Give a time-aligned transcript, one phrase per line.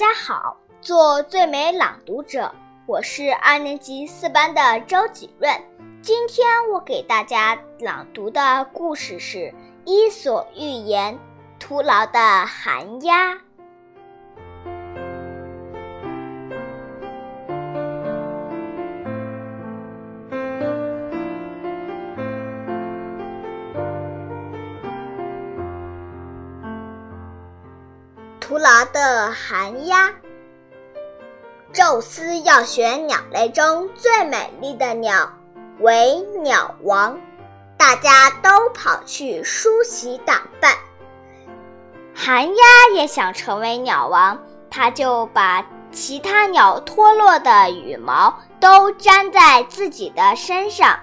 [0.00, 2.50] 家好，做最美朗读者，
[2.86, 5.54] 我是二年级四班的周启润。
[6.00, 9.38] 今天我给大家朗读的故事是
[9.84, 11.12] 《伊索寓言》：
[11.58, 13.38] 徒劳的寒鸦。
[28.50, 30.10] 徒劳的寒鸦。
[31.72, 35.32] 宙斯要选鸟类中最美丽的鸟
[35.78, 37.16] 为鸟王，
[37.76, 40.74] 大家都跑去梳洗打扮。
[42.12, 44.36] 寒鸦也想成为鸟王，
[44.68, 50.98] 他就把其他鸟脱落的羽毛都粘在自己的身上。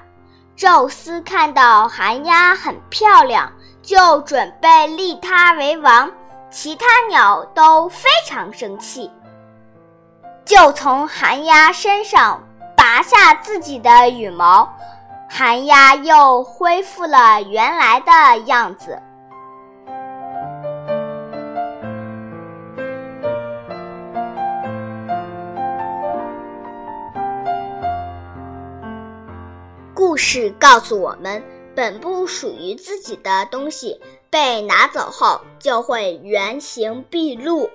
[0.57, 3.49] 宙斯看到寒鸦很漂亮，
[3.81, 6.11] 就准备立它为王。
[6.49, 9.11] 其他鸟都非常生气，
[10.45, 12.41] 就从寒鸦身上
[12.75, 14.67] 拔下自己的羽毛，
[15.29, 19.01] 寒鸦又恢复了原来的样子。
[29.93, 31.56] 故事告诉我们。
[31.77, 37.69] 本不属于自己的东西被拿走后，就会原形毕露。